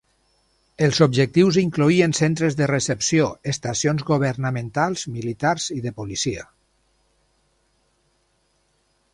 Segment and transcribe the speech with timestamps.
[0.85, 6.47] Els objectius incloïen centres de recepció, estacions governamentals, militars i de policia.